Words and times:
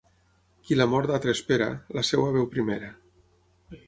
Qui 0.69 0.77
la 0.77 0.85
mort 0.93 1.11
d'altre 1.11 1.35
espera, 1.37 1.67
la 1.97 2.03
seva 2.13 2.31
veu 2.39 2.47
primera. 2.57 2.91